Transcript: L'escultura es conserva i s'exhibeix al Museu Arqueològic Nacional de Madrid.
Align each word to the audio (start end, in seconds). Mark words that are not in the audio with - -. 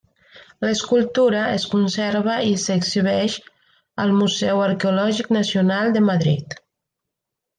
L'escultura 0.65 1.41
es 1.57 1.65
conserva 1.73 2.37
i 2.53 2.55
s'exhibeix 2.63 3.35
al 4.05 4.15
Museu 4.23 4.63
Arqueològic 4.69 5.31
Nacional 5.39 5.93
de 5.99 6.05
Madrid. 6.09 6.57